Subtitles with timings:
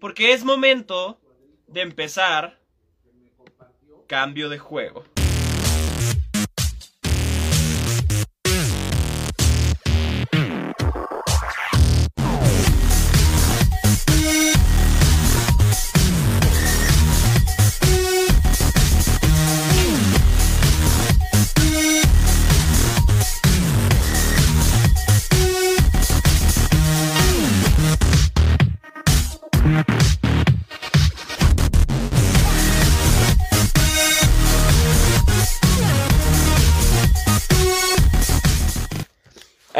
[0.00, 1.20] Porque es momento
[1.66, 2.60] de empezar
[4.06, 5.04] cambio de juego.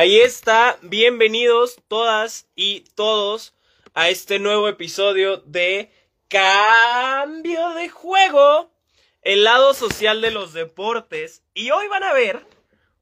[0.09, 3.55] Ahí está, bienvenidos todas y todos
[3.93, 5.93] a este nuevo episodio de
[6.29, 8.73] Cambio de Juego,
[9.21, 11.45] el lado social de los deportes.
[11.53, 12.41] Y hoy van a ver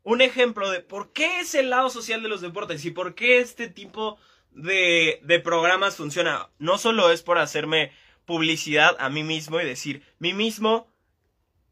[0.02, 3.38] un ejemplo de por qué es el lado social de los deportes y por qué
[3.38, 4.18] este tipo
[4.50, 6.50] de, de programas funciona.
[6.58, 7.92] No solo es por hacerme
[8.24, 10.88] publicidad a mí mismo y decir, mí mismo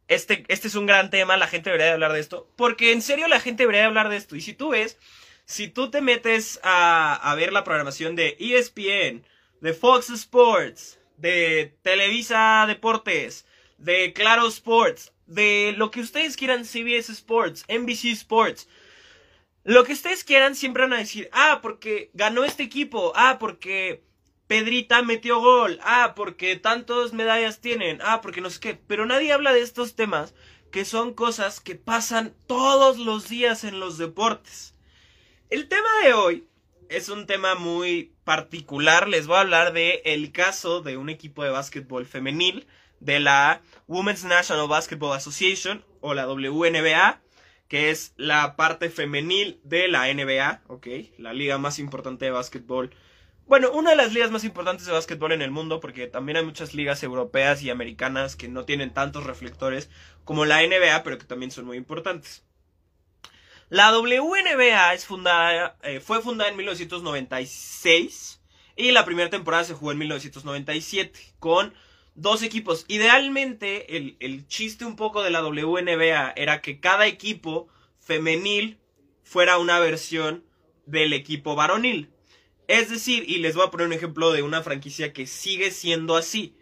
[0.06, 3.02] este, este es un gran tema, la gente debería de hablar de esto, porque en
[3.02, 4.36] serio la gente debería de hablar de esto.
[4.36, 4.98] Y si tú ves,
[5.44, 9.24] si tú te metes a, ver la programación de ESPN,
[9.60, 13.46] de Fox Sports, de Televisa Deportes,
[13.78, 18.68] de Claro Sports, de lo que ustedes quieran, CBS Sports, NBC Sports,
[19.64, 24.02] lo que ustedes quieran siempre van a decir, ah, porque ganó este equipo, ah, porque
[24.46, 25.80] Pedrita metió gol.
[25.82, 28.00] Ah, porque tantas medallas tienen.
[28.02, 28.74] Ah, porque no sé qué.
[28.74, 30.34] Pero nadie habla de estos temas
[30.70, 34.73] que son cosas que pasan todos los días en los deportes.
[35.54, 36.48] El tema de hoy
[36.88, 39.06] es un tema muy particular.
[39.06, 42.66] Les voy a hablar de el caso de un equipo de básquetbol femenil
[42.98, 47.20] de la Women's National Basketball Association o la WNBA,
[47.68, 50.88] que es la parte femenil de la NBA, ¿ok?
[51.18, 52.90] La liga más importante de básquetbol
[53.46, 56.44] bueno, una de las ligas más importantes de básquetbol en el mundo, porque también hay
[56.44, 59.88] muchas ligas europeas y americanas que no tienen tantos reflectores
[60.24, 62.42] como la NBA, pero que también son muy importantes.
[63.70, 64.94] La WNBA
[65.82, 68.42] eh, fue fundada en 1996
[68.76, 71.74] y la primera temporada se jugó en 1997 con
[72.14, 72.84] dos equipos.
[72.88, 78.78] Idealmente, el, el chiste un poco de la WNBA era que cada equipo femenil
[79.22, 80.44] fuera una versión
[80.86, 82.10] del equipo varonil.
[82.68, 86.16] Es decir, y les voy a poner un ejemplo de una franquicia que sigue siendo
[86.16, 86.56] así.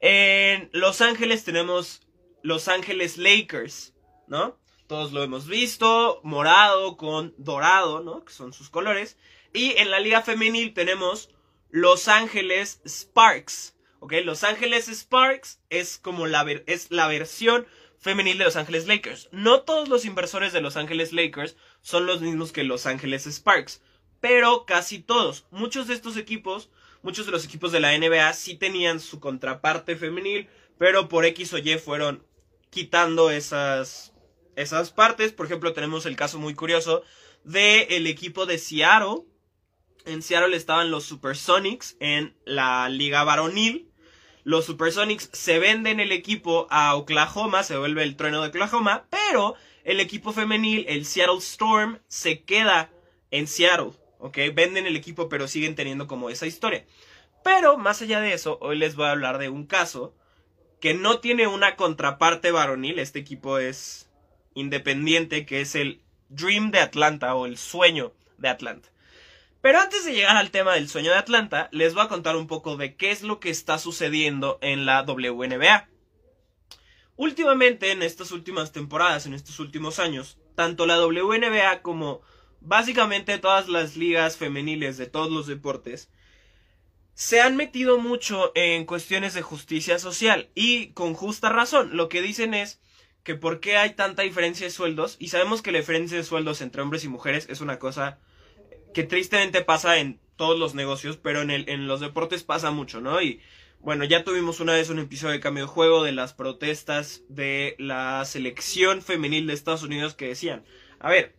[0.00, 2.02] En Los Ángeles tenemos
[2.42, 3.94] Los Ángeles Lakers,
[4.28, 4.59] ¿no?
[4.90, 8.24] Todos lo hemos visto, morado con dorado, ¿no?
[8.24, 9.16] Que son sus colores.
[9.54, 11.30] Y en la liga femenil tenemos
[11.68, 14.14] Los Ángeles Sparks, ¿ok?
[14.24, 17.68] Los Ángeles Sparks es como la, es la versión
[18.00, 19.28] femenil de Los Ángeles Lakers.
[19.30, 23.80] No todos los inversores de Los Ángeles Lakers son los mismos que Los Ángeles Sparks
[24.18, 25.46] pero casi todos.
[25.52, 26.68] Muchos de estos equipos,
[27.04, 31.52] muchos de los equipos de la NBA sí tenían su contraparte femenil, pero por X
[31.52, 32.26] o Y fueron
[32.70, 34.09] quitando esas,
[34.60, 35.32] esas partes.
[35.32, 37.02] Por ejemplo, tenemos el caso muy curioso
[37.44, 39.24] del el equipo de Seattle.
[40.06, 43.90] En Seattle estaban los Supersonics en la liga varonil.
[44.44, 49.54] Los Supersonics se venden el equipo a Oklahoma, se vuelve el trueno de Oklahoma, pero
[49.84, 52.90] el equipo femenil, el Seattle Storm, se queda
[53.30, 53.92] en Seattle.
[54.20, 54.38] ¿ok?
[54.54, 56.84] Venden el equipo pero siguen teniendo como esa historia.
[57.42, 60.14] Pero más allá de eso, hoy les voy a hablar de un caso
[60.80, 62.98] que no tiene una contraparte varonil.
[62.98, 64.09] Este equipo es
[64.54, 68.88] independiente, que es el Dream de Atlanta o el sueño de Atlanta.
[69.60, 72.46] Pero antes de llegar al tema del sueño de Atlanta, les voy a contar un
[72.46, 75.88] poco de qué es lo que está sucediendo en la WNBA.
[77.16, 82.22] Últimamente, en estas últimas temporadas, en estos últimos años, tanto la WNBA como
[82.60, 86.10] básicamente todas las ligas femeniles de todos los deportes
[87.20, 91.94] se han metido mucho en cuestiones de justicia social y con justa razón.
[91.94, 92.80] Lo que dicen es
[93.22, 96.60] que por qué hay tanta diferencia de sueldos y sabemos que la diferencia de sueldos
[96.60, 98.18] entre hombres y mujeres es una cosa
[98.94, 103.00] que tristemente pasa en todos los negocios, pero en, el, en los deportes pasa mucho,
[103.00, 103.20] ¿no?
[103.20, 103.40] Y
[103.80, 107.76] bueno, ya tuvimos una vez un episodio de cambio de juego de las protestas de
[107.78, 110.64] la selección femenil de Estados Unidos que decían,
[110.98, 111.34] a ver,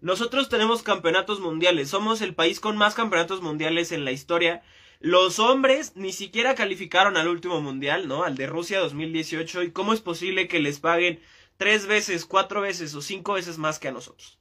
[0.00, 4.62] nosotros tenemos campeonatos mundiales, somos el país con más campeonatos mundiales en la historia.
[5.00, 8.24] Los hombres ni siquiera calificaron al último mundial, ¿no?
[8.24, 9.62] Al de Rusia 2018.
[9.62, 11.20] ¿Y cómo es posible que les paguen
[11.56, 14.38] tres veces, cuatro veces o cinco veces más que a nosotros?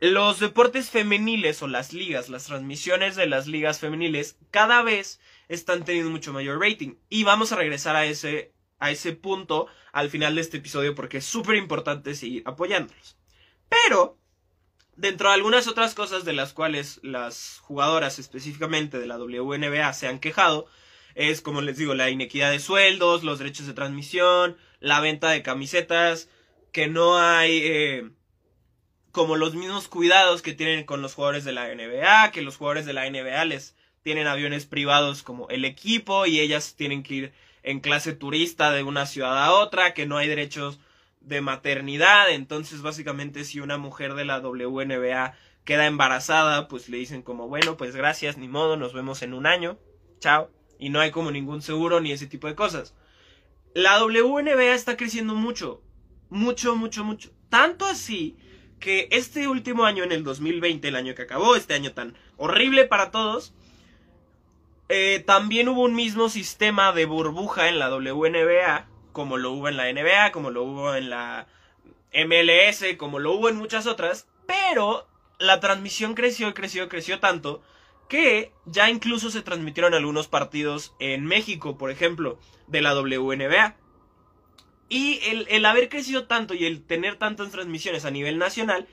[0.00, 5.84] Los deportes femeniles o las ligas, las transmisiones de las ligas femeniles, cada vez están
[5.84, 6.96] teniendo mucho mayor rating.
[7.08, 11.18] Y vamos a regresar a ese, a ese punto al final de este episodio porque
[11.18, 13.16] es súper importante seguir apoyándolos.
[13.68, 14.17] Pero,
[14.98, 20.08] Dentro de algunas otras cosas de las cuales las jugadoras específicamente de la WNBA se
[20.08, 20.66] han quejado,
[21.14, 25.44] es como les digo, la inequidad de sueldos, los derechos de transmisión, la venta de
[25.44, 26.28] camisetas,
[26.72, 28.10] que no hay eh,
[29.12, 32.84] como los mismos cuidados que tienen con los jugadores de la NBA, que los jugadores
[32.84, 37.32] de la NBA les tienen aviones privados como el equipo y ellas tienen que ir
[37.62, 40.80] en clase turista de una ciudad a otra, que no hay derechos
[41.28, 45.34] de maternidad, entonces básicamente si una mujer de la WNBA
[45.64, 49.46] queda embarazada, pues le dicen como, bueno, pues gracias, ni modo, nos vemos en un
[49.46, 49.78] año,
[50.18, 52.94] chao, y no hay como ningún seguro ni ese tipo de cosas.
[53.74, 55.82] La WNBA está creciendo mucho,
[56.30, 58.36] mucho, mucho, mucho, tanto así
[58.80, 62.86] que este último año, en el 2020, el año que acabó, este año tan horrible
[62.86, 63.52] para todos,
[64.88, 69.76] eh, también hubo un mismo sistema de burbuja en la WNBA, como lo hubo en
[69.76, 71.48] la NBA, como lo hubo en la
[72.14, 75.08] MLS, como lo hubo en muchas otras, pero
[75.40, 77.60] la transmisión creció, creció, creció tanto
[78.08, 82.38] que ya incluso se transmitieron algunos partidos en México, por ejemplo,
[82.68, 83.74] de la WNBA.
[84.88, 88.86] Y el, el haber crecido tanto y el tener tantas transmisiones a nivel nacional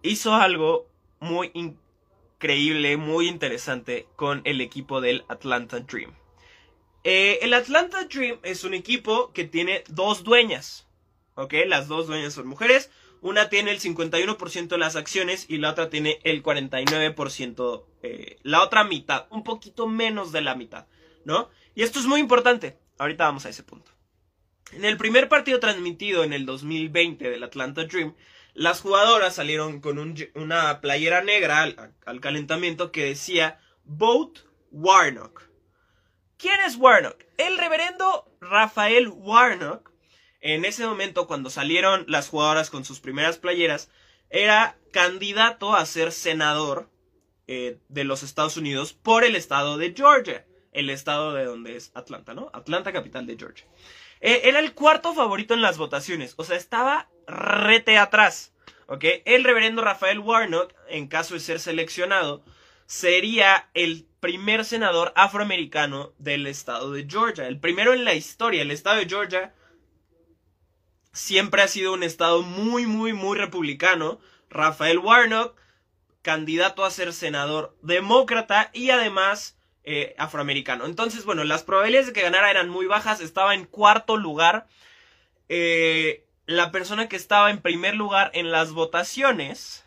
[0.00, 0.86] hizo algo
[1.20, 6.14] muy increíble, muy interesante con el equipo del Atlanta Dream.
[7.04, 10.86] Eh, el Atlanta Dream es un equipo que tiene dos dueñas.
[11.34, 11.54] ¿Ok?
[11.66, 12.90] Las dos dueñas son mujeres.
[13.20, 17.84] Una tiene el 51% de las acciones y la otra tiene el 49%.
[18.02, 19.26] Eh, la otra mitad.
[19.30, 20.86] Un poquito menos de la mitad.
[21.24, 21.50] ¿No?
[21.74, 22.78] Y esto es muy importante.
[22.98, 23.92] Ahorita vamos a ese punto.
[24.72, 28.14] En el primer partido transmitido en el 2020 del Atlanta Dream,
[28.54, 29.98] las jugadoras salieron con
[30.34, 34.40] una playera negra al, calentamiento que decía Vote
[34.70, 35.48] Warnock.
[36.42, 37.22] ¿Quién es Warnock?
[37.38, 39.92] El reverendo Rafael Warnock,
[40.40, 43.90] en ese momento cuando salieron las jugadoras con sus primeras playeras,
[44.28, 46.90] era candidato a ser senador
[47.46, 51.92] eh, de los Estados Unidos por el estado de Georgia, el estado de donde es
[51.94, 52.50] Atlanta, ¿no?
[52.52, 53.66] Atlanta, capital de Georgia.
[54.20, 56.34] Eh, era el cuarto favorito en las votaciones.
[56.38, 58.52] O sea, estaba rete atrás.
[58.88, 59.04] ¿Ok?
[59.26, 62.42] El reverendo Rafael Warnock, en caso de ser seleccionado,
[62.86, 67.48] sería el primer senador afroamericano del estado de Georgia.
[67.48, 68.62] El primero en la historia.
[68.62, 69.52] El estado de Georgia
[71.12, 74.20] siempre ha sido un estado muy, muy, muy republicano.
[74.48, 75.58] Rafael Warnock,
[76.22, 80.86] candidato a ser senador demócrata y además eh, afroamericano.
[80.86, 83.20] Entonces, bueno, las probabilidades de que ganara eran muy bajas.
[83.20, 84.68] Estaba en cuarto lugar.
[85.48, 89.84] Eh, la persona que estaba en primer lugar en las votaciones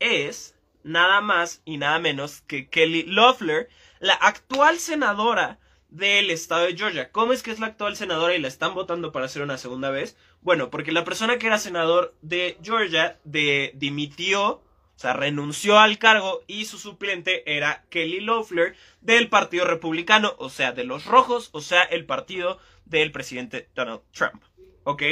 [0.00, 0.55] es
[0.86, 3.68] nada más y nada menos que Kelly Loeffler,
[3.98, 5.58] la actual senadora
[5.90, 7.10] del estado de Georgia.
[7.10, 9.90] ¿Cómo es que es la actual senadora y la están votando para hacer una segunda
[9.90, 10.16] vez?
[10.42, 14.62] Bueno, porque la persona que era senador de Georgia de, dimitió
[14.96, 20.48] o sea, renunció al cargo y su suplente era Kelly Loeffler del Partido Republicano, o
[20.48, 24.42] sea, de los rojos, o sea, el partido del presidente Donald Trump.
[24.84, 25.02] ¿Ok?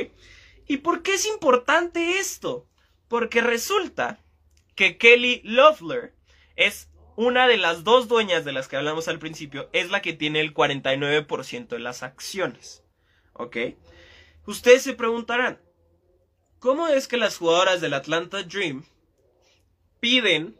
[0.67, 2.67] ¿Y por qué es importante esto?
[3.09, 4.24] Porque resulta
[4.75, 6.15] que Kelly Loeffler
[6.56, 10.12] es una de las dos dueñas de las que hablamos al principio, es la que
[10.12, 12.82] tiene el 49% de las acciones.
[13.32, 13.56] ¿Ok?
[14.47, 15.61] Ustedes se preguntarán,
[16.59, 18.85] ¿cómo es que las jugadoras del Atlanta Dream
[20.00, 20.56] piden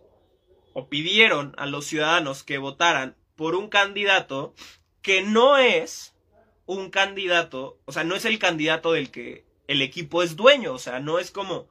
[0.73, 4.55] o pidieron a los ciudadanos que votaran por un candidato
[5.03, 6.15] que no es
[6.67, 10.79] un candidato, o sea, no es el candidato del que el equipo es dueño, o
[10.79, 11.69] sea, no es como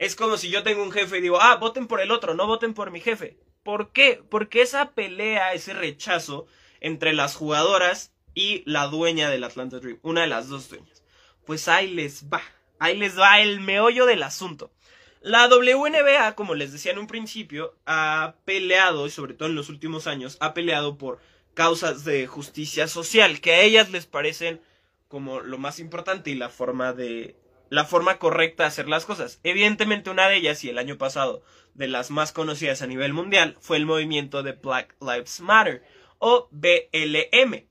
[0.00, 2.46] es como si yo tengo un jefe y digo, "Ah, voten por el otro, no
[2.46, 4.22] voten por mi jefe." ¿Por qué?
[4.30, 6.46] Porque esa pelea, ese rechazo
[6.80, 11.04] entre las jugadoras y la dueña del Atlanta Dream, una de las dos dueñas.
[11.44, 12.40] Pues ahí les va,
[12.78, 14.72] ahí les va el meollo del asunto.
[15.20, 19.68] La WNBA, como les decía en un principio, ha peleado, y sobre todo en los
[19.68, 21.20] últimos años, ha peleado por
[21.52, 24.62] causas de justicia social, que a ellas les parecen
[25.08, 27.36] como lo más importante y la forma de
[27.70, 29.40] la forma correcta de hacer las cosas.
[29.42, 33.56] Evidentemente una de ellas, y el año pasado de las más conocidas a nivel mundial,
[33.60, 35.82] fue el movimiento de Black Lives Matter,
[36.18, 37.66] o BLM.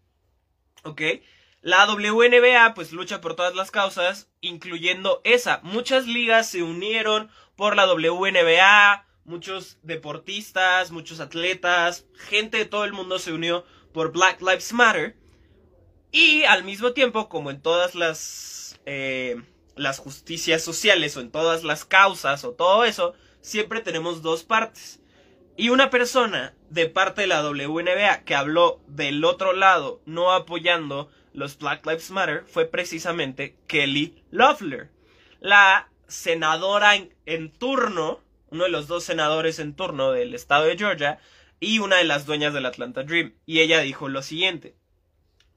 [0.83, 1.01] ¿Ok?
[1.61, 5.59] La WNBA pues lucha por todas las causas, incluyendo esa.
[5.63, 12.93] Muchas ligas se unieron por la WNBA, muchos deportistas, muchos atletas, gente de todo el
[12.93, 15.17] mundo se unió por Black Lives Matter.
[16.11, 19.41] Y al mismo tiempo, como en todas las, eh,
[19.79, 24.99] las justicias sociales o en todas las causas o todo eso, siempre tenemos dos partes.
[25.55, 31.09] Y una persona de parte de la WNBA que habló del otro lado, no apoyando
[31.33, 34.89] los Black Lives Matter fue precisamente Kelly Loeffler,
[35.39, 38.21] la senadora en, turno
[38.51, 41.19] uno de los dos senadores en turno del estado de Georgia,
[41.59, 43.35] y una de las dueñas del Atlanta Dream.
[43.45, 44.75] Y ella dijo lo siguiente.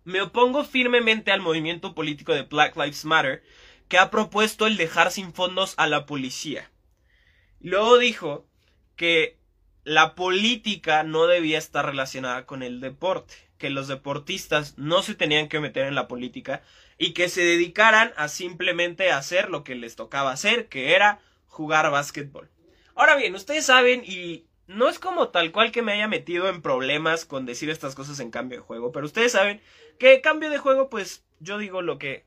[0.05, 3.43] Me opongo firmemente al movimiento político de Black Lives Matter
[3.93, 6.71] que ha propuesto el dejar sin fondos a la policía.
[7.61, 8.47] Luego dijo
[8.97, 9.37] que
[9.85, 15.51] la política no debía estar relacionada con el deporte, que los deportistas no se tenían
[15.51, 16.63] que meter en la política
[16.97, 21.91] y que se dedicaran a simplemente hacer lo que les tocaba hacer, que era jugar
[21.91, 22.49] básquetbol.
[22.95, 26.63] Ahora bien, ustedes saben y no es como tal cual que me haya metido en
[26.63, 29.61] problemas con decir estas cosas en cambio de juego, pero ustedes saben
[29.99, 32.25] que cambio de juego pues yo digo lo que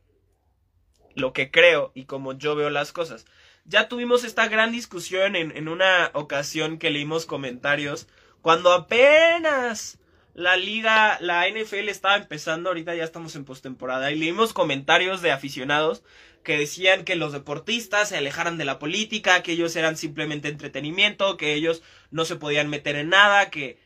[1.15, 3.25] lo que creo y como yo veo las cosas.
[3.65, 8.07] Ya tuvimos esta gran discusión en, una ocasión que leímos comentarios
[8.41, 9.97] cuando apenas
[10.35, 15.31] la liga, la NFL estaba empezando, ahorita ya estamos en postemporada y leímos comentarios de
[15.31, 16.03] aficionados
[16.43, 21.37] que decían que los deportistas se alejaran de la política, que ellos eran simplemente entretenimiento,
[21.37, 21.81] que ellos
[22.11, 23.79] no se podían meter en nada, que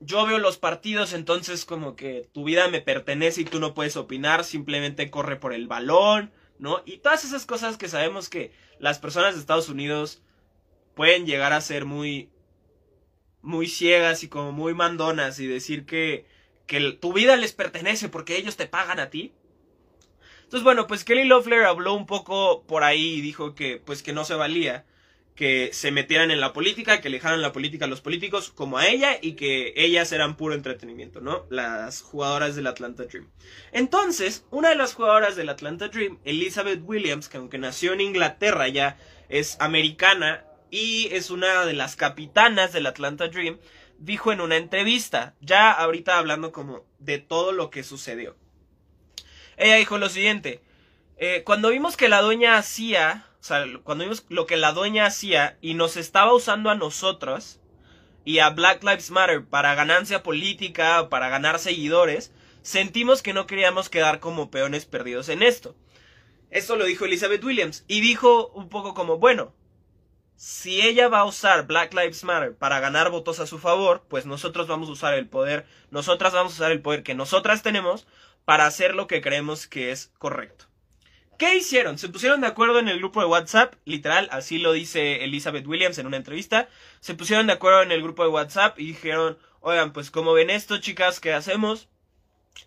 [0.00, 3.96] yo veo los partidos, entonces como que tu vida me pertenece y tú no puedes
[3.96, 6.82] opinar, simplemente corre por el balón, ¿no?
[6.84, 10.22] Y todas esas cosas que sabemos que las personas de Estados Unidos
[10.94, 12.30] pueden llegar a ser muy
[13.40, 16.26] muy ciegas y como muy mandonas y decir que
[16.66, 19.32] que tu vida les pertenece porque ellos te pagan a ti.
[20.44, 24.12] Entonces, bueno, pues Kelly Loeffler habló un poco por ahí y dijo que pues que
[24.12, 24.84] no se valía
[25.38, 28.88] que se metieran en la política, que alejaran la política a los políticos como a
[28.88, 31.46] ella y que ellas eran puro entretenimiento, ¿no?
[31.48, 33.30] Las jugadoras del Atlanta Dream.
[33.70, 38.66] Entonces, una de las jugadoras del Atlanta Dream, Elizabeth Williams, que aunque nació en Inglaterra
[38.66, 43.60] ya es americana y es una de las capitanas del Atlanta Dream,
[44.00, 48.34] dijo en una entrevista, ya ahorita hablando como de todo lo que sucedió.
[49.56, 50.62] Ella dijo lo siguiente,
[51.16, 55.06] eh, cuando vimos que la dueña hacía o sea, cuando vimos lo que la dueña
[55.06, 57.60] hacía y nos estaba usando a nosotros
[58.24, 63.88] y a Black Lives Matter para ganancia política, para ganar seguidores, sentimos que no queríamos
[63.88, 65.76] quedar como peones perdidos en esto.
[66.50, 69.54] Esto lo dijo Elizabeth Williams y dijo un poco como, bueno,
[70.34, 74.26] si ella va a usar Black Lives Matter para ganar votos a su favor, pues
[74.26, 78.06] nosotros vamos a usar el poder, nosotras vamos a usar el poder que nosotras tenemos
[78.44, 80.66] para hacer lo que creemos que es correcto.
[81.38, 81.98] ¿Qué hicieron?
[81.98, 85.96] Se pusieron de acuerdo en el grupo de WhatsApp, literal, así lo dice Elizabeth Williams
[85.98, 86.68] en una entrevista.
[86.98, 90.50] Se pusieron de acuerdo en el grupo de WhatsApp y dijeron, oigan, pues como ven
[90.50, 91.88] esto, chicas, ¿qué hacemos?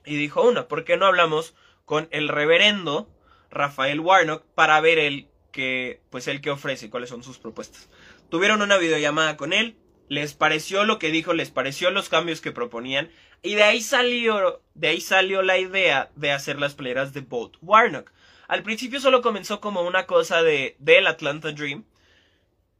[0.05, 3.09] Y dijo una, ¿por qué no hablamos con el reverendo
[3.49, 7.89] Rafael Warnock para ver el que, pues el que ofrece, cuáles son sus propuestas?
[8.29, 9.75] Tuvieron una videollamada con él,
[10.07, 13.11] les pareció lo que dijo, les pareció los cambios que proponían,
[13.43, 17.57] y de ahí salió, de ahí salió la idea de hacer las playeras de Boat
[17.61, 18.13] Warnock.
[18.51, 21.85] Al principio solo comenzó como una cosa de del Atlanta Dream.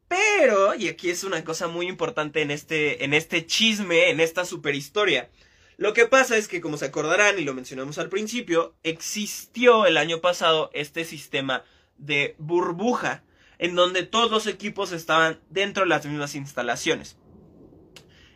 [0.09, 4.43] Pero, y aquí es una cosa muy importante en este, en este chisme, en esta
[4.43, 5.29] super historia.
[5.77, 9.95] Lo que pasa es que, como se acordarán, y lo mencionamos al principio, existió el
[9.95, 11.63] año pasado este sistema
[11.97, 13.23] de burbuja,
[13.57, 17.15] en donde todos los equipos estaban dentro de las mismas instalaciones.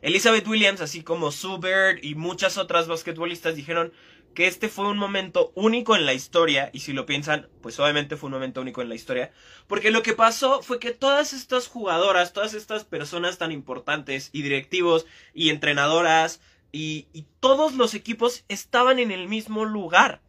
[0.02, 3.92] Elizabeth Williams, así como Sue Bird y muchas otras basquetbolistas dijeron,
[4.36, 8.18] que este fue un momento único en la historia, y si lo piensan, pues obviamente
[8.18, 9.32] fue un momento único en la historia,
[9.66, 14.44] porque lo que pasó fue que todas estas jugadoras, todas estas personas tan importantes, y
[14.44, 16.40] directivos, y entrenadoras,
[16.72, 20.22] y, y todos los equipos estaban en el mismo lugar.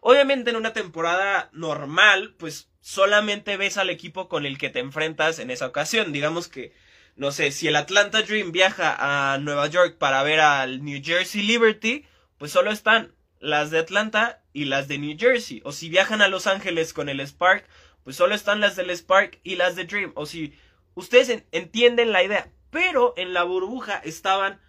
[0.00, 5.38] Obviamente en una temporada normal, pues solamente ves al equipo con el que te enfrentas
[5.38, 6.12] en esa ocasión.
[6.12, 6.74] Digamos que,
[7.16, 8.94] no sé, si el Atlanta Dream viaja
[9.32, 12.04] a Nueva York para ver al New Jersey Liberty,
[12.36, 15.60] pues solo están las de Atlanta y las de New Jersey.
[15.64, 17.66] O si viajan a Los Ángeles con el Spark,
[18.02, 20.12] pues solo están las del Spark y las de Dream.
[20.14, 20.54] O si
[20.94, 22.48] ustedes entienden la idea.
[22.70, 24.60] Pero en la burbuja estaban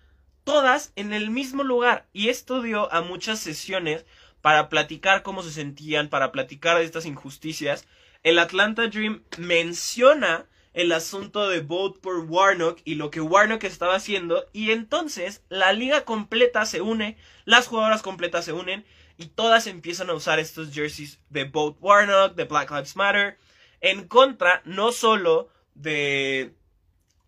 [0.43, 2.07] todas en el mismo lugar.
[2.11, 4.05] Y esto dio a muchas sesiones
[4.41, 7.87] para platicar cómo se sentían, para platicar de estas injusticias.
[8.23, 13.95] El Atlanta Dream menciona el asunto de vote por Warnock y lo que Warnock estaba
[13.95, 18.85] haciendo y entonces la liga completa se une, las jugadoras completas se unen
[19.17, 23.37] y todas empiezan a usar estos jerseys de vote Warnock, de Black Lives Matter,
[23.79, 26.53] en contra no solo de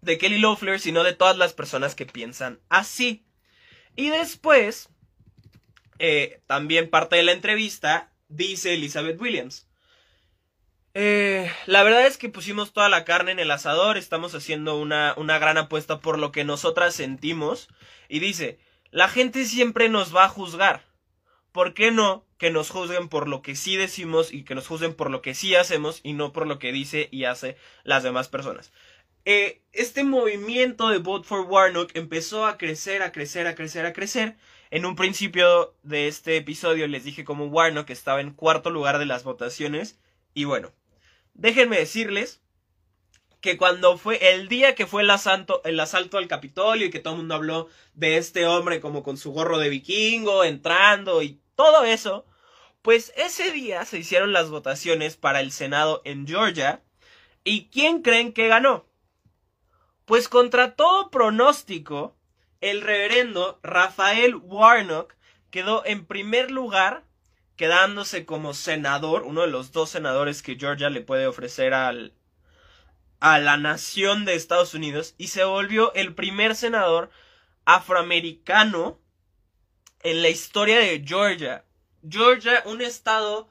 [0.02, 3.26] de Kelly Loeffler, sino de todas las personas que piensan así.
[3.96, 4.90] Y después,
[6.00, 9.67] eh, también parte de la entrevista, dice Elizabeth Williams.
[11.00, 15.14] Eh, la verdad es que pusimos toda la carne en el asador, estamos haciendo una,
[15.16, 17.70] una gran apuesta por lo que nosotras sentimos.
[18.10, 18.58] Y dice,
[18.90, 20.86] la gente siempre nos va a juzgar.
[21.52, 24.96] ¿Por qué no que nos juzguen por lo que sí decimos y que nos juzguen
[24.96, 28.28] por lo que sí hacemos y no por lo que dice y hace las demás
[28.28, 28.72] personas?
[29.30, 33.92] eh, este movimiento de Vote for Warnock empezó a crecer, a crecer, a crecer, a
[33.92, 34.38] crecer.
[34.72, 39.06] En un principio de este episodio les dije como Warnock estaba en cuarto lugar de
[39.06, 40.00] las votaciones.
[40.34, 40.72] Y bueno,
[41.38, 42.42] déjenme decirles
[43.40, 47.00] que cuando fue el día que fue el asalto, el asalto al Capitolio y que
[47.00, 51.40] todo el mundo habló de este hombre como con su gorro de vikingo entrando y
[51.56, 52.26] todo eso,
[52.82, 56.82] pues ese día se hicieron las votaciones para el Senado en Georgia.
[57.44, 58.86] ¿Y quién creen que ganó?
[60.06, 62.18] Pues contra todo pronóstico,
[62.60, 65.16] el reverendo Rafael Warnock
[65.52, 67.04] quedó en primer lugar,
[67.58, 72.14] quedándose como senador, uno de los dos senadores que Georgia le puede ofrecer al,
[73.20, 77.10] a la nación de Estados Unidos, y se volvió el primer senador
[77.66, 79.02] afroamericano
[80.04, 81.66] en la historia de Georgia.
[82.08, 83.50] Georgia, un estado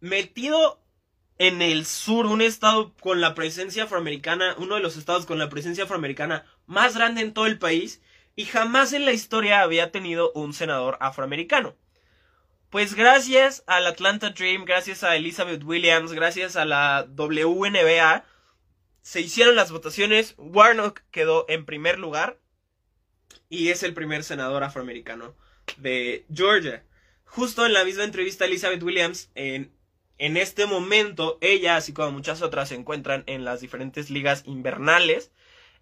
[0.00, 0.80] metido
[1.38, 5.48] en el sur, un estado con la presencia afroamericana, uno de los estados con la
[5.48, 8.02] presencia afroamericana más grande en todo el país,
[8.36, 11.74] y jamás en la historia había tenido un senador afroamericano.
[12.74, 18.24] Pues gracias al Atlanta Dream, gracias a Elizabeth Williams, gracias a la WNBA,
[19.00, 22.40] se hicieron las votaciones, Warnock quedó en primer lugar
[23.48, 25.36] y es el primer senador afroamericano
[25.76, 26.84] de Georgia.
[27.24, 29.72] Justo en la misma entrevista Elizabeth Williams, en,
[30.18, 35.30] en este momento, ella, así como muchas otras, se encuentran en las diferentes ligas invernales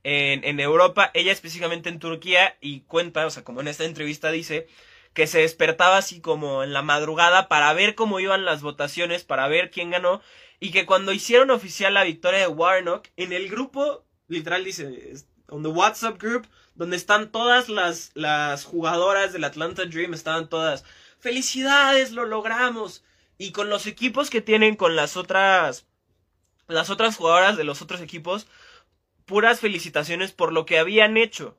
[0.03, 4.31] en, en Europa, ella específicamente en Turquía, y cuenta, o sea, como en esta entrevista
[4.31, 4.69] dice,
[5.15, 9.49] que se despertaba así como en la madrugada para ver cómo iban las votaciones, para
[9.49, 10.23] ver quién ganó,
[10.61, 15.15] y que cuando hicieron oficial la victoria de Warnock, en el grupo, literal dice,
[15.49, 20.85] on the WhatsApp group, donde están todas las, las jugadoras del Atlanta Dream, estaban todas
[21.19, 23.05] felicidades, lo logramos.
[23.39, 25.87] Y con los equipos que tienen con las otras,
[26.69, 28.47] las otras jugadoras de los otros equipos,
[29.25, 31.57] puras felicitaciones por lo que habían hecho.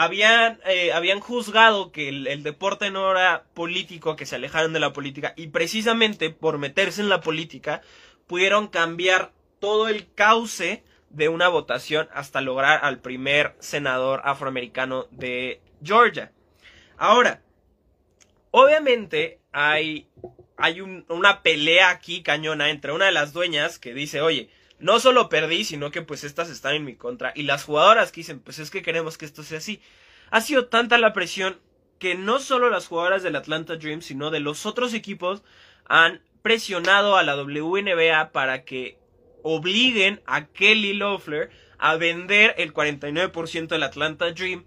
[0.00, 4.92] Habían, eh, habían juzgado que el, deporte no era político, que se alejaron de la
[4.92, 7.82] política, y precisamente por meterse en la política,
[8.26, 15.60] pudieron cambiar todo el cauce de una votación hasta lograr al primer senador afroamericano de
[15.82, 16.32] Georgia.
[16.96, 17.42] Ahora,
[18.50, 20.08] Obviamente hay,
[20.56, 25.28] hay una pelea aquí cañona entre una de las dueñas que dice, oye, no solo
[25.28, 27.32] perdí, sino que pues estas están en mi contra.
[27.34, 29.80] Y las jugadoras que dicen, pues es que queremos que esto sea así.
[30.30, 31.58] Ha sido tanta la presión
[31.98, 35.42] que no solo las jugadoras del Atlanta Dream, sino de los otros equipos
[35.86, 38.98] han presionado a la WNBA para que
[39.42, 44.64] obliguen a Kelly Loeffler a vender el 49% del Atlanta Dream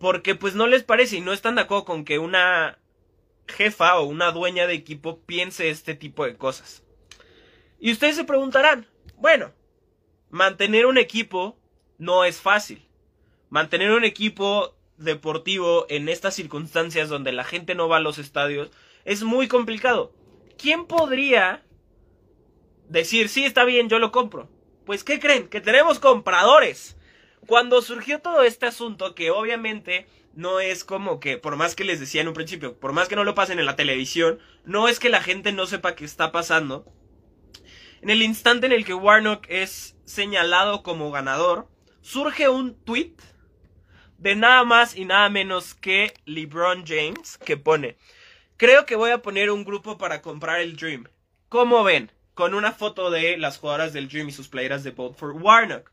[0.00, 2.78] porque pues no les parece y no están de acuerdo con que una
[3.46, 6.82] jefa o una dueña de equipo piense este tipo de cosas.
[7.78, 8.86] Y ustedes se preguntarán,
[9.20, 9.52] bueno,
[10.30, 11.58] mantener un equipo
[11.98, 12.86] no es fácil.
[13.50, 18.70] Mantener un equipo deportivo en estas circunstancias donde la gente no va a los estadios
[19.04, 20.12] es muy complicado.
[20.56, 21.62] ¿Quién podría
[22.88, 24.48] decir, sí, está bien, yo lo compro?
[24.86, 25.48] Pues, ¿qué creen?
[25.48, 26.96] Que tenemos compradores.
[27.46, 32.00] Cuando surgió todo este asunto, que obviamente no es como que, por más que les
[32.00, 34.98] decía en un principio, por más que no lo pasen en la televisión, no es
[34.98, 36.86] que la gente no sepa qué está pasando.
[38.02, 41.68] En el instante en el que Warnock es señalado como ganador,
[42.00, 43.14] surge un tweet
[44.16, 47.98] de nada más y nada menos que LeBron James que pone,
[48.56, 51.08] creo que voy a poner un grupo para comprar el Dream.
[51.48, 52.10] ¿Cómo ven?
[52.32, 55.90] Con una foto de las jugadoras del Dream y sus playeras de Vote for Warnock.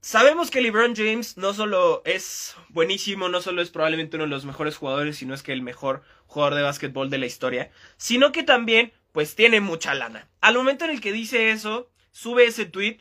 [0.00, 4.46] Sabemos que LeBron James no solo es buenísimo, no solo es probablemente uno de los
[4.46, 8.42] mejores jugadores, sino es que el mejor jugador de básquetbol de la historia, sino que
[8.42, 10.28] también, pues tiene mucha lana.
[10.40, 12.98] Al momento en el que dice eso, sube ese tweet,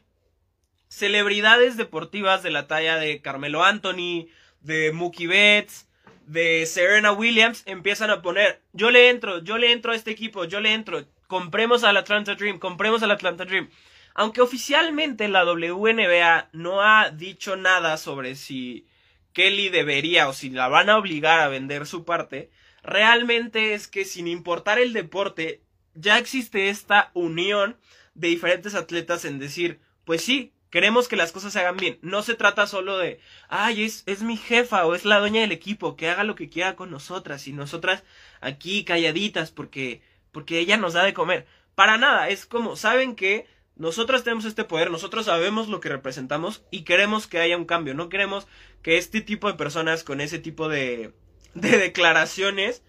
[0.87, 4.27] celebridades deportivas de la talla de Carmelo Anthony,
[4.61, 5.87] de Mookie Betts,
[6.25, 10.45] de Serena Williams, empiezan a poner, yo le entro, yo le entro a este equipo,
[10.45, 13.69] yo le entro, compremos al Atlanta Dream, compremos al Atlanta Dream.
[14.13, 18.85] Aunque oficialmente la WNBA no ha dicho nada sobre si
[19.33, 22.49] Kelly debería o si la van a obligar a vender su parte,
[22.83, 25.61] realmente es que sin importar el deporte,
[25.95, 27.78] ya existe esta unión
[28.13, 31.99] de diferentes atletas en decir, pues sí, queremos que las cosas se hagan bien.
[32.02, 35.52] No se trata solo de, ay, es, es mi jefa o es la dueña del
[35.52, 38.04] equipo, que haga lo que quiera con nosotras y nosotras
[38.41, 41.47] aquí calladitas porque, porque ella nos da de comer.
[41.75, 43.47] Para nada, es como, ¿saben que
[43.80, 47.93] nosotros tenemos este poder, nosotros sabemos lo que representamos y queremos que haya un cambio.
[47.93, 48.45] No queremos
[48.82, 51.13] que este tipo de personas con ese tipo de,
[51.54, 52.84] de declaraciones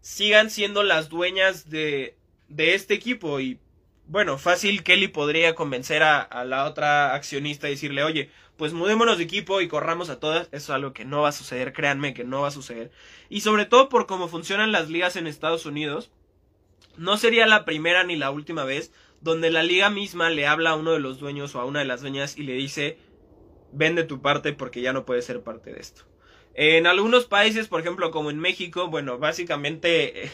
[0.00, 2.16] sigan siendo las dueñas de,
[2.50, 3.40] de este equipo.
[3.40, 3.58] Y
[4.06, 9.24] bueno, fácil Kelly podría convencer a, la otra accionista y decirle, oye, pues mudémonos de
[9.24, 10.48] equipo y corramos a todas.
[10.48, 12.90] Eso es algo que no va a suceder, créanme que no va a suceder.
[13.30, 16.10] Y sobre todo por cómo funcionan las ligas en Estados Unidos,
[16.98, 20.76] no sería la primera ni la última vez donde la liga misma le habla a
[20.76, 22.98] uno de los dueños o a una de las dueñas y le dice,
[23.72, 26.02] vende tu parte porque ya no puedes ser parte de esto.
[26.54, 30.30] En algunos países, por ejemplo, como en México, bueno, básicamente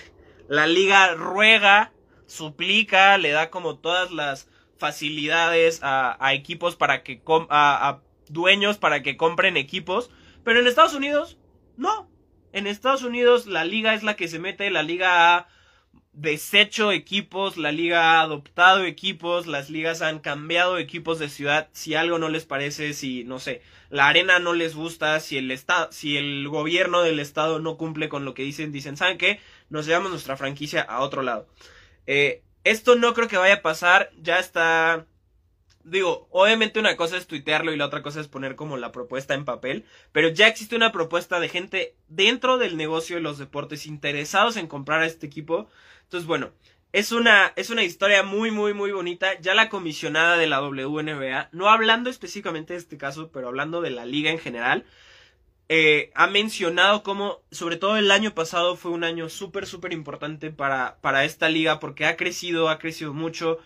[0.48, 1.92] la liga ruega,
[2.26, 9.02] suplica, le da como todas las facilidades a, equipos para que a, a dueños para
[9.02, 10.10] que compren equipos,
[10.44, 11.38] pero en Estados Unidos
[11.76, 12.08] no.
[12.52, 15.48] En Estados Unidos la liga es la que se mete, la liga ha
[16.16, 21.94] deshecho equipos, la liga ha adoptado equipos, las ligas han cambiado equipos de ciudad, si
[21.94, 23.60] algo no les parece, si no sé,
[23.90, 28.08] la arena no les gusta, si el estado, si el gobierno del estado no cumple
[28.08, 29.18] con lo que dicen, dicen, ¿saben?
[29.68, 31.46] Nos llevamos nuestra franquicia a otro lado.
[32.06, 35.06] Eh, esto no creo que vaya a pasar, ya está
[35.86, 39.34] digo, obviamente una cosa es tuitearlo y la otra cosa es poner como la propuesta
[39.34, 43.86] en papel, pero ya existe una propuesta de gente dentro del negocio de los deportes
[43.86, 45.68] interesados en comprar a este equipo.
[46.02, 46.50] Entonces, bueno,
[46.92, 49.38] es una, es una historia muy, muy, muy bonita.
[49.40, 53.90] Ya la comisionada de la WNBA, no hablando específicamente de este caso, pero hablando de
[53.90, 54.84] la liga en general,
[55.68, 60.50] eh, ha mencionado cómo, sobre todo el año pasado, fue un año súper, súper importante
[60.50, 63.58] para, para esta liga porque ha crecido, ha crecido mucho.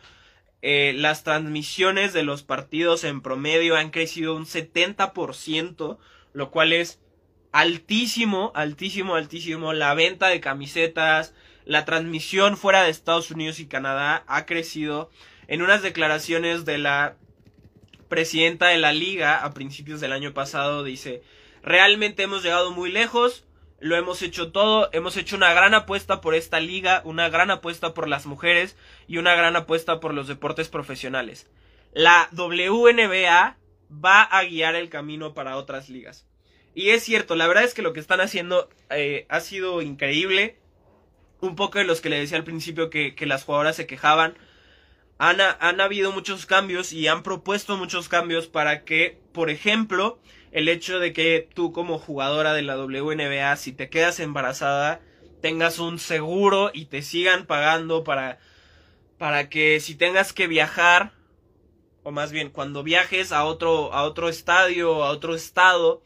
[0.63, 5.99] Eh, las transmisiones de los partidos en promedio han crecido un 70%,
[6.33, 7.01] lo cual es
[7.53, 9.73] altísimo, altísimo, altísimo.
[9.75, 11.35] La venta de camisetas,
[11.65, 15.11] la transmisión fuera de Estados Unidos y Canadá ha crecido.
[15.49, 17.17] En unas declaraciones de la
[18.09, 21.23] presidenta de la liga a principios del año pasado dice,
[21.62, 23.44] realmente hemos llegado muy lejos,
[23.81, 27.94] lo hemos hecho todo, hemos hecho una gran apuesta por esta liga, una gran apuesta
[27.94, 28.77] por las mujeres
[29.09, 31.49] y una gran apuesta por los deportes profesionales.
[31.92, 33.57] La WNBA
[33.92, 36.27] va a guiar el camino para otras ligas.
[36.75, 40.57] Y es cierto, la verdad es que lo que están haciendo eh, ha sido increíble.
[41.40, 44.37] Un poco de los que le decía al principio que, las jugadoras se quejaban.
[45.18, 50.18] Han habido muchos cambios y han propuesto muchos cambios para que, por ejemplo,
[50.53, 55.01] el hecho de que tú como jugadora de la WNBA, si te quedas embarazada,
[55.41, 58.39] tengas un seguro y te sigan pagando para,
[59.19, 61.13] para que si tengas que viajar,
[62.03, 66.03] o más bien cuando viajes a otro, a otro estadio, a otro estado,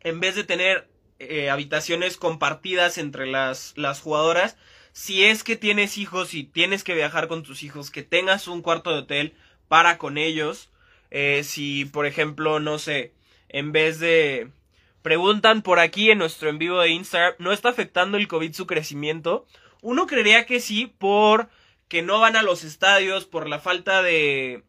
[0.00, 0.88] en vez de tener
[1.18, 4.56] eh, habitaciones compartidas entre las, las jugadoras,
[4.92, 8.62] si es que tienes hijos y tienes que viajar con tus hijos, que tengas un
[8.62, 9.34] cuarto de hotel
[9.68, 10.70] para con ellos.
[11.10, 13.12] Eh, si, por ejemplo, no sé,
[13.48, 14.50] en vez de...
[15.02, 18.66] Preguntan por aquí en nuestro en vivo de Instagram, ¿no está afectando el COVID su
[18.66, 19.46] crecimiento?
[19.80, 21.48] Uno creería que sí, por
[21.86, 24.64] que no van a los estadios, por la falta de,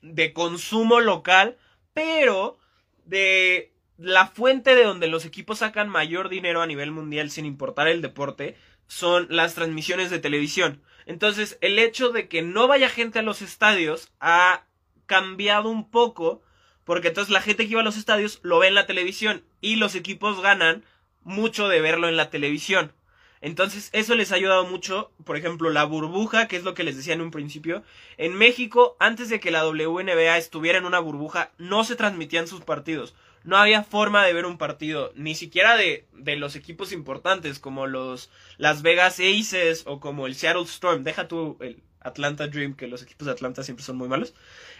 [0.00, 1.58] de consumo local,
[1.92, 2.58] pero
[3.04, 7.88] de la fuente de donde los equipos sacan mayor dinero a nivel mundial sin importar
[7.88, 10.82] el deporte son las transmisiones de televisión.
[11.04, 14.64] Entonces, el hecho de que no vaya gente a los estadios ha
[15.06, 16.42] cambiado un poco
[16.88, 19.76] porque entonces la gente que iba a los estadios lo ve en la televisión y
[19.76, 20.86] los equipos ganan
[21.22, 22.94] mucho de verlo en la televisión.
[23.42, 25.12] Entonces, eso les ha ayudado mucho.
[25.22, 27.82] Por ejemplo, la burbuja, que es lo que les decía en un principio.
[28.16, 32.62] En México, antes de que la WNBA estuviera en una burbuja, no se transmitían sus
[32.62, 33.14] partidos.
[33.44, 37.86] No había forma de ver un partido, ni siquiera de, de los equipos importantes, como
[37.86, 41.04] los Las Vegas Aces o como el Seattle Storm.
[41.04, 44.32] Deja tú el Atlanta Dream, que los equipos de Atlanta siempre son muy malos.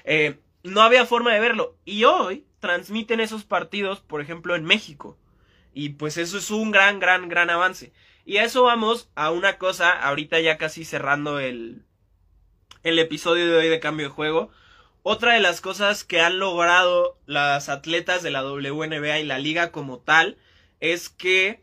[0.04, 1.76] Eh, no había forma de verlo.
[1.84, 5.16] Y hoy transmiten esos partidos, por ejemplo, en México.
[5.72, 7.92] Y pues eso es un gran, gran, gran avance.
[8.24, 11.82] Y a eso vamos a una cosa, ahorita ya casi cerrando el,
[12.82, 14.50] el episodio de hoy de cambio de juego.
[15.02, 19.72] Otra de las cosas que han logrado las atletas de la WNBA y la liga
[19.72, 20.36] como tal
[20.80, 21.62] es que,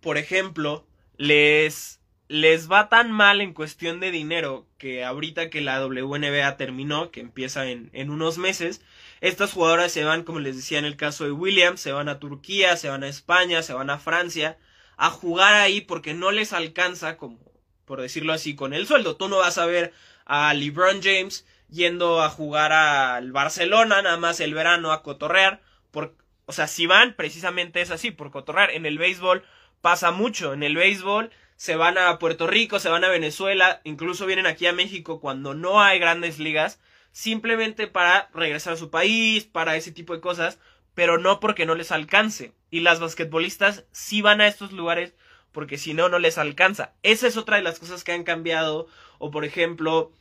[0.00, 5.84] por ejemplo, les les va tan mal en cuestión de dinero que ahorita que la
[5.84, 8.80] WNBA terminó, que empieza en, en, unos meses,
[9.20, 12.18] estas jugadoras se van, como les decía en el caso de Williams, se van a
[12.18, 14.58] Turquía, se van a España, se van a Francia,
[14.96, 17.38] a jugar ahí porque no les alcanza, como
[17.84, 19.16] por decirlo así, con el sueldo.
[19.16, 19.92] Tú no vas a ver
[20.24, 25.60] a LeBron James yendo a jugar al Barcelona, nada más el verano a cotorrear,
[25.90, 26.14] por,
[26.46, 28.70] o sea, si van, precisamente es así, por cotorrear.
[28.70, 29.44] En el béisbol
[29.80, 34.26] pasa mucho, en el béisbol se van a Puerto Rico, se van a Venezuela, incluso
[34.26, 36.80] vienen aquí a México cuando no hay grandes ligas,
[37.12, 40.58] simplemente para regresar a su país, para ese tipo de cosas,
[40.94, 42.52] pero no porque no les alcance.
[42.70, 45.14] Y las basquetbolistas sí van a estos lugares
[45.54, 46.92] porque si no, no les alcanza.
[47.02, 48.88] Esa es otra de las cosas que han cambiado.
[49.18, 50.12] O por ejemplo,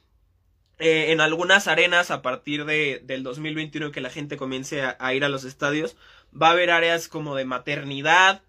[0.78, 5.26] eh, en algunas arenas a partir de, del 2021 que la gente comience a, ir
[5.26, 5.98] a los estadios.
[6.40, 8.44] Va a haber áreas como de maternidad.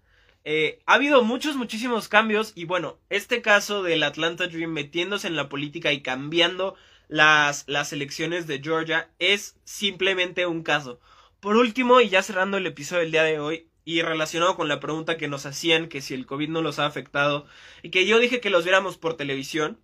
[0.47, 5.35] Eh, ha habido muchos, muchísimos cambios y bueno, este caso del Atlanta Dream metiéndose en
[5.35, 6.75] la política y cambiando
[7.07, 10.99] las, las elecciones de Georgia es simplemente un caso.
[11.39, 14.79] Por último, y ya cerrando el episodio del día de hoy, y relacionado con la
[14.79, 17.47] pregunta que nos hacían, que si el COVID no los ha afectado,
[17.81, 19.79] y que yo dije que los viéramos por televisión,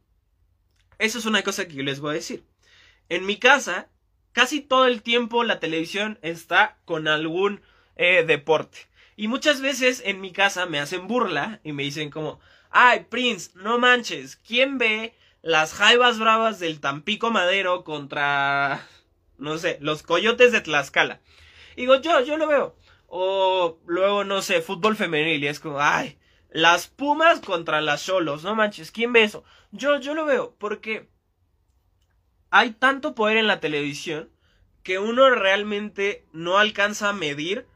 [1.00, 2.44] eso es una cosa que yo les voy a decir.
[3.10, 3.90] En mi casa,
[4.32, 7.62] casi todo el tiempo la televisión está con algún
[7.96, 8.91] eh, deporte.
[9.16, 13.52] Y muchas veces en mi casa me hacen burla y me dicen como, ay, Prince,
[13.56, 18.88] no manches, ¿quién ve las jaivas bravas del Tampico Madero contra,
[19.38, 21.22] no sé, los coyotes de Tlaxcala?
[21.76, 22.76] Y digo, yo, yo lo veo.
[23.08, 26.18] O luego, no sé, fútbol femenil y es como, ay,
[26.50, 29.44] las Pumas contra las Cholos, no manches, ¿quién ve eso?
[29.72, 31.10] Yo, yo lo veo, porque
[32.50, 34.30] hay tanto poder en la televisión
[34.84, 37.68] que uno realmente no alcanza a medir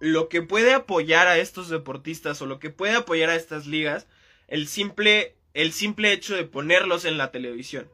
[0.00, 4.08] lo que puede apoyar a estos deportistas o lo que puede apoyar a estas ligas,
[4.48, 7.88] el simple, el simple hecho de ponerlos en la televisión.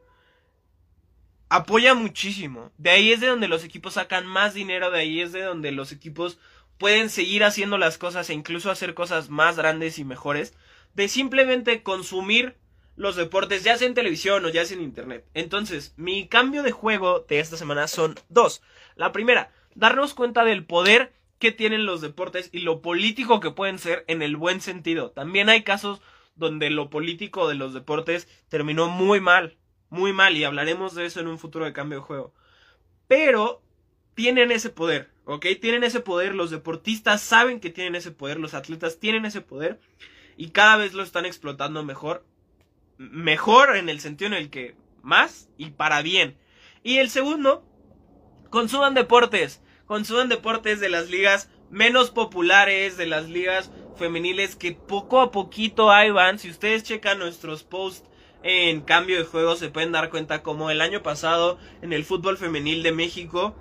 [1.48, 2.72] Apoya muchísimo.
[2.78, 5.72] De ahí es de donde los equipos sacan más dinero, de ahí es de donde
[5.72, 6.38] los equipos
[6.78, 10.54] pueden seguir haciendo las cosas e incluso hacer cosas más grandes y mejores,
[10.94, 12.56] de simplemente consumir
[12.96, 15.24] los deportes, ya sea en televisión o ya sea en internet.
[15.34, 18.62] Entonces, mi cambio de juego de esta semana son dos.
[18.94, 23.78] La primera, darnos cuenta del poder que tienen los deportes y lo político que pueden
[23.78, 25.10] ser en el buen sentido.
[25.10, 26.00] También hay casos
[26.34, 29.56] donde lo político de los deportes terminó muy mal,
[29.88, 32.34] muy mal, y hablaremos de eso en un futuro de cambio de juego.
[33.08, 33.62] Pero
[34.14, 35.46] tienen ese poder, ¿ok?
[35.60, 39.80] Tienen ese poder, los deportistas saben que tienen ese poder, los atletas tienen ese poder
[40.36, 42.24] y cada vez lo están explotando mejor.
[42.98, 46.38] Mejor en el sentido en el que más y para bien.
[46.82, 47.64] Y el segundo,
[48.50, 55.20] consuman deportes, consuman deportes de las ligas menos populares, de las ligas femeniles que poco
[55.20, 56.38] a poquito ahí van.
[56.38, 58.08] Si ustedes checan nuestros posts
[58.42, 62.36] en cambio de juego se pueden dar cuenta como el año pasado en el fútbol
[62.36, 63.56] femenil de México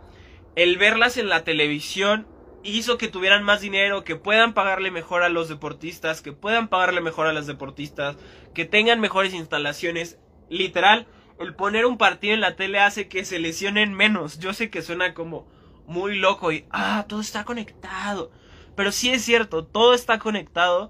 [0.56, 2.28] el verlas en la televisión
[2.64, 7.02] hizo que tuvieran más dinero, que puedan pagarle mejor a los deportistas, que puedan pagarle
[7.02, 8.16] mejor a las deportistas,
[8.54, 10.18] que tengan mejores instalaciones.
[10.50, 11.08] Literal,
[11.40, 14.40] el poner un partido en la tele hace que se lesionen menos.
[14.40, 15.46] Yo sé que suena como
[15.88, 18.32] muy loco y, ah, todo está conectado.
[18.76, 20.90] Pero sí es cierto, todo está conectado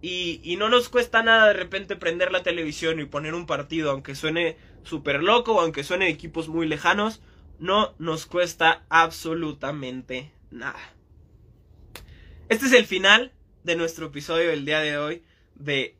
[0.00, 3.90] y, y no nos cuesta nada de repente prender la televisión y poner un partido,
[3.90, 7.20] aunque suene súper loco o aunque suene equipos muy lejanos
[7.58, 10.94] no nos cuesta absolutamente nada.
[12.48, 13.32] Este es el final
[13.64, 15.24] de nuestro episodio del día de hoy
[15.54, 15.96] de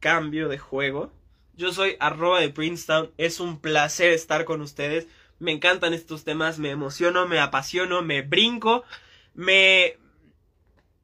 [0.00, 1.12] cambio de juego.
[1.54, 3.12] Yo soy arroba de Princeton.
[3.18, 5.06] Es un placer estar con ustedes.
[5.40, 8.84] Me encantan estos temas, me emociono, me apasiono, me brinco,
[9.34, 9.98] me...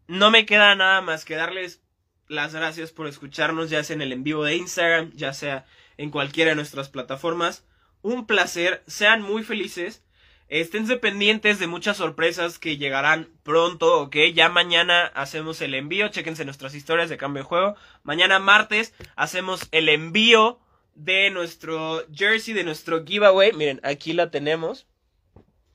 [0.06, 1.82] No me queda nada más que darles
[2.28, 6.10] las gracias por escucharnos, ya sea en el en vivo de Instagram, ya sea en
[6.10, 7.64] cualquiera de nuestras plataformas
[8.06, 10.04] un placer, sean muy felices.
[10.48, 14.16] Esténse pendientes de muchas sorpresas que llegarán pronto, ok.
[14.32, 16.06] Ya mañana hacemos el envío.
[16.08, 17.74] Chequense nuestras historias de cambio de juego.
[18.04, 20.60] Mañana martes hacemos el envío
[20.96, 23.52] de nuestro jersey, de nuestro giveaway.
[23.52, 24.86] Miren, aquí la tenemos.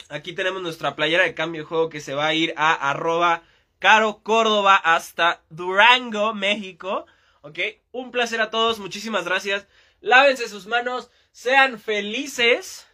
[0.10, 3.44] Aquí tenemos nuestra playera de cambio de juego que se va a ir a arroba
[3.80, 7.06] Caro Córdoba hasta Durango, México.
[7.42, 7.60] Ok,
[7.92, 8.80] un placer a todos.
[8.80, 9.68] Muchísimas gracias.
[10.02, 12.88] Lávense sus manos sean felices.